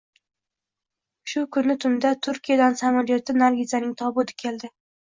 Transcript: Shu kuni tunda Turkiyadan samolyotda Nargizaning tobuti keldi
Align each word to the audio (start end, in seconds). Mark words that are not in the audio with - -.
Shu 1.33 1.43
kuni 1.57 1.77
tunda 1.85 2.15
Turkiyadan 2.29 2.81
samolyotda 2.83 3.41
Nargizaning 3.45 3.97
tobuti 4.05 4.43
keldi 4.47 4.77